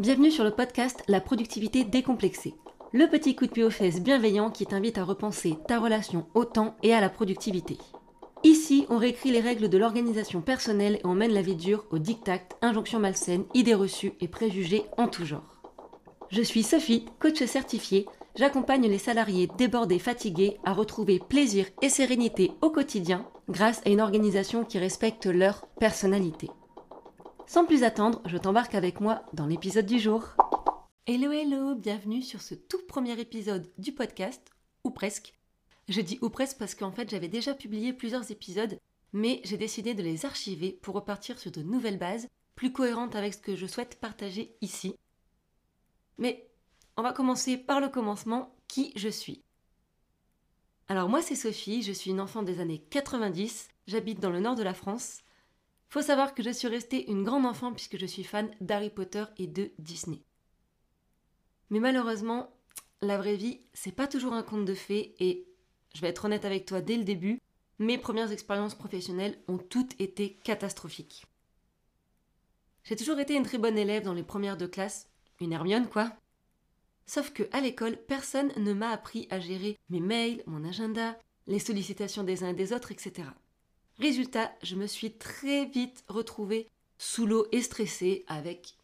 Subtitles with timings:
[0.00, 2.54] Bienvenue sur le podcast La productivité décomplexée.
[2.94, 6.46] Le petit coup de pied aux fesses bienveillant qui t'invite à repenser ta relation au
[6.46, 7.76] temps et à la productivité.
[8.42, 11.98] Ici, on réécrit les règles de l'organisation personnelle et on mène la vie dure aux
[11.98, 15.60] dictats, injonctions malsaines, idées reçues et préjugés en tout genre.
[16.30, 18.06] Je suis Sophie, coach certifiée.
[18.36, 24.00] J'accompagne les salariés débordés, fatigués à retrouver plaisir et sérénité au quotidien grâce à une
[24.00, 26.48] organisation qui respecte leur personnalité.
[27.52, 30.36] Sans plus attendre, je t'embarque avec moi dans l'épisode du jour.
[31.08, 34.40] Hello hello, bienvenue sur ce tout premier épisode du podcast,
[34.84, 35.34] ou presque.
[35.88, 38.78] Je dis ou presque parce qu'en fait j'avais déjà publié plusieurs épisodes,
[39.12, 43.34] mais j'ai décidé de les archiver pour repartir sur de nouvelles bases, plus cohérentes avec
[43.34, 44.94] ce que je souhaite partager ici.
[46.18, 46.48] Mais
[46.96, 49.42] on va commencer par le commencement, qui je suis.
[50.86, 54.54] Alors moi c'est Sophie, je suis une enfant des années 90, j'habite dans le nord
[54.54, 55.24] de la France,
[55.90, 59.24] faut savoir que je suis restée une grande enfant puisque je suis fan d'Harry Potter
[59.38, 60.22] et de Disney.
[61.68, 62.54] Mais malheureusement,
[63.02, 65.46] la vraie vie, c'est pas toujours un conte de fées et
[65.94, 67.40] je vais être honnête avec toi dès le début,
[67.80, 71.24] mes premières expériences professionnelles ont toutes été catastrophiques.
[72.84, 75.08] J'ai toujours été une très bonne élève dans les premières de classe,
[75.40, 76.12] une Hermione quoi.
[77.06, 81.58] Sauf que à l'école, personne ne m'a appris à gérer mes mails, mon agenda, les
[81.58, 83.28] sollicitations des uns et des autres, etc.
[84.00, 88.74] Résultat, je me suis très vite retrouvée sous l'eau et stressée avec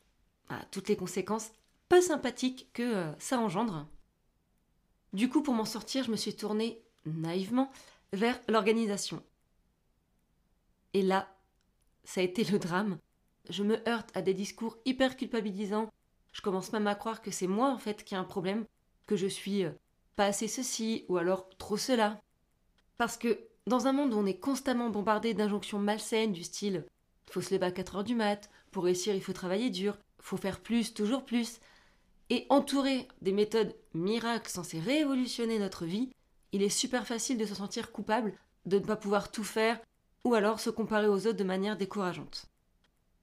[0.51, 1.53] bah, toutes les conséquences
[1.89, 3.89] peu sympathiques que euh, ça engendre.
[5.15, 7.73] Du coup, pour m'en sortir, je me suis tournée naïvement
[8.13, 9.23] vers l'organisation.
[10.93, 11.35] Et là,
[12.05, 12.99] ça a été le drame.
[13.49, 15.91] Je me heurte à des discours hyper culpabilisants.
[16.33, 18.67] Je commence même à croire que c'est moi en fait qui ai un problème,
[19.07, 19.71] que je suis euh,
[20.15, 22.21] pas assez ceci ou alors trop cela.
[22.99, 26.85] Parce que dans un monde où on est constamment bombardé d'injonctions malsaines du style
[27.31, 30.37] faut se lever à 4 heures du mat, pour réussir il faut travailler dur, faut
[30.37, 31.61] faire plus, toujours plus,
[32.31, 36.11] et entouré des méthodes miracles censées révolutionner notre vie,
[36.53, 38.33] il est super facile de se sentir coupable
[38.65, 39.81] de ne pas pouvoir tout faire
[40.25, 42.47] ou alors se comparer aux autres de manière décourageante.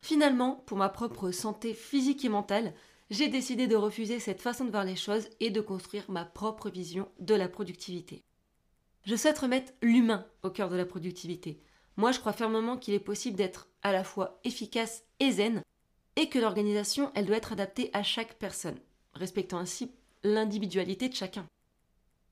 [0.02, 2.74] Finalement, pour ma propre santé physique et mentale,
[3.10, 6.70] j'ai décidé de refuser cette façon de voir les choses et de construire ma propre
[6.70, 8.24] vision de la productivité.
[9.06, 11.60] Je souhaite remettre l'humain au cœur de la productivité.
[11.98, 15.62] Moi, je crois fermement qu'il est possible d'être à la fois efficace et zen,
[16.16, 18.80] et que l'organisation, elle doit être adaptée à chaque personne,
[19.14, 19.92] respectant ainsi
[20.24, 21.46] l'individualité de chacun.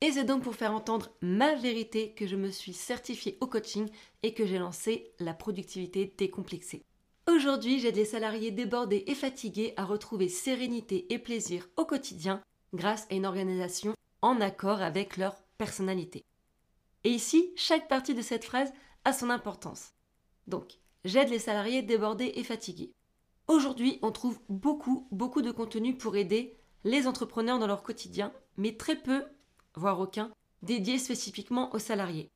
[0.00, 3.88] Et c'est donc pour faire entendre ma vérité que je me suis certifiée au coaching
[4.22, 6.82] et que j'ai lancé la productivité décomplexée.
[7.28, 12.40] Aujourd'hui, j'aide les salariés débordés et fatigués à retrouver sérénité et plaisir au quotidien
[12.72, 16.24] grâce à une organisation en accord avec leur personnalité.
[17.04, 18.72] Et ici, chaque partie de cette phrase
[19.04, 19.92] a son importance.
[20.46, 22.92] Donc, j'aide les salariés débordés et fatigués.
[23.48, 28.76] Aujourd'hui, on trouve beaucoup, beaucoup de contenu pour aider les entrepreneurs dans leur quotidien, mais
[28.76, 29.24] très peu,
[29.74, 30.30] voire aucun,
[30.62, 32.30] dédié spécifiquement aux salariés.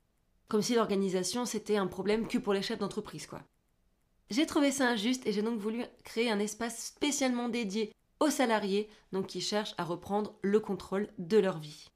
[0.48, 3.42] Comme si l'organisation c'était un problème que pour les chefs d'entreprise, quoi.
[4.30, 8.88] J'ai trouvé ça injuste et j'ai donc voulu créer un espace spécialement dédié aux salariés,
[9.12, 11.90] donc qui cherchent à reprendre le contrôle de leur vie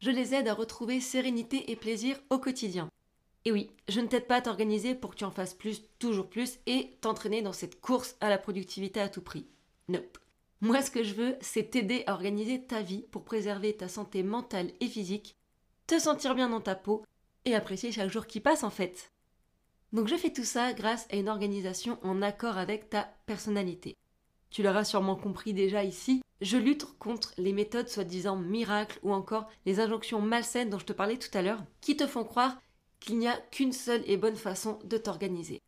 [0.00, 2.88] je les aide à retrouver sérénité et plaisir au quotidien.
[3.44, 6.28] Et oui, je ne t'aide pas à t'organiser pour que tu en fasses plus, toujours
[6.28, 9.46] plus, et t'entraîner dans cette course à la productivité à tout prix.
[9.88, 10.18] Nope.
[10.60, 14.22] Moi, ce que je veux, c'est t'aider à organiser ta vie pour préserver ta santé
[14.22, 15.36] mentale et physique,
[15.86, 17.04] te sentir bien dans ta peau
[17.44, 19.12] et apprécier chaque jour qui passe en fait.
[19.92, 23.94] Donc je fais tout ça grâce à une organisation en accord avec ta personnalité.
[24.50, 29.48] Tu l'auras sûrement compris déjà ici, je lutte contre les méthodes soi-disant miracles ou encore
[29.66, 32.60] les injonctions malsaines dont je te parlais tout à l'heure, qui te font croire
[33.00, 35.60] qu'il n'y a qu'une seule et bonne façon de t'organiser.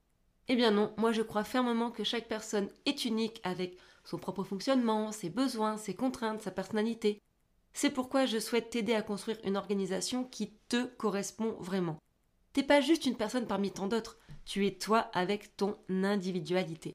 [0.48, 4.44] Eh bien non, moi je crois fermement que chaque personne est unique avec son propre
[4.44, 7.20] fonctionnement, ses besoins, ses contraintes, sa personnalité.
[7.72, 11.98] C'est pourquoi je souhaite t'aider à construire une organisation qui te correspond vraiment.
[12.52, 16.94] T'es pas juste une personne parmi tant d'autres, tu es toi avec ton individualité.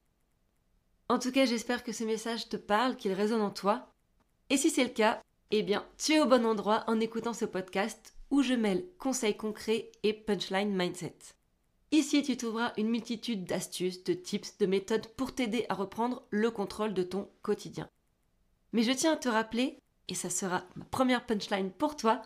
[1.08, 3.92] En tout cas, j'espère que ce message te parle, qu'il résonne en toi.
[4.50, 5.20] Et si c'est le cas,
[5.50, 9.36] eh bien, tu es au bon endroit en écoutant ce podcast où je mêle conseils
[9.36, 11.16] concrets et punchline mindset.
[11.90, 16.50] Ici, tu trouveras une multitude d'astuces, de tips, de méthodes pour t'aider à reprendre le
[16.50, 17.90] contrôle de ton quotidien.
[18.72, 19.78] Mais je tiens à te rappeler,
[20.08, 22.22] et ça sera ma première punchline pour toi,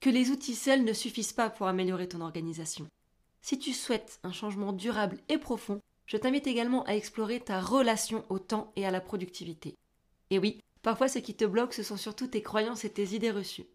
[0.00, 2.86] que les outils seuls ne suffisent pas pour améliorer ton organisation.
[3.40, 8.24] Si tu souhaites un changement durable et profond, je t'invite également à explorer ta relation
[8.30, 9.76] au temps et à la productivité.
[10.30, 13.30] Et oui, parfois ce qui te bloque, ce sont surtout tes croyances et tes idées
[13.30, 13.66] reçues.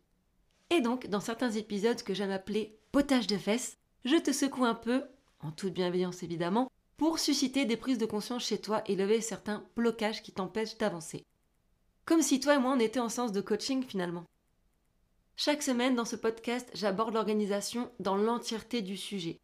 [0.71, 4.73] Et donc, dans certains épisodes que j'aime appeler potage de fesses, je te secoue un
[4.73, 5.03] peu,
[5.41, 9.63] en toute bienveillance évidemment, pour susciter des prises de conscience chez toi et lever certains
[9.75, 11.23] blocages qui t'empêchent d'avancer.
[12.05, 14.25] Comme si toi et moi on était en séance de coaching finalement.
[15.35, 19.39] Chaque semaine dans ce podcast, j'aborde l'organisation dans l'entièreté du sujet.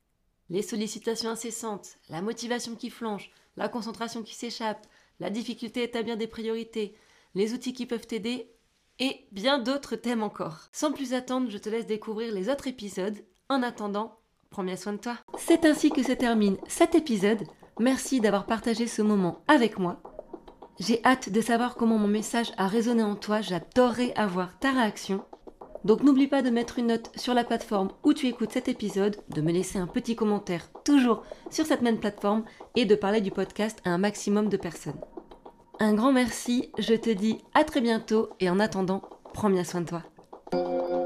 [0.50, 4.88] Les sollicitations incessantes, la motivation qui flanche, la concentration qui s'échappe,
[5.20, 6.96] la difficulté à établir des priorités,
[7.36, 8.52] les outils qui peuvent t'aider
[9.00, 10.68] et bien d'autres thèmes encore.
[10.72, 13.18] Sans plus attendre, je te laisse découvrir les autres épisodes.
[13.48, 14.20] En attendant,
[14.50, 15.18] prends bien soin de toi.
[15.38, 17.44] C'est ainsi que se termine cet épisode.
[17.80, 20.02] Merci d'avoir partagé ce moment avec moi.
[20.80, 23.42] J'ai hâte de savoir comment mon message a résonné en toi.
[23.42, 25.24] J'adorerais avoir ta réaction.
[25.86, 29.18] Donc n'oublie pas de mettre une note sur la plateforme où tu écoutes cet épisode,
[29.30, 32.44] de me laisser un petit commentaire toujours sur cette même plateforme
[32.76, 35.00] et de parler du podcast à un maximum de personnes.
[35.80, 39.02] Un grand merci, je te dis à très bientôt et en attendant,
[39.34, 40.99] prends bien soin de toi.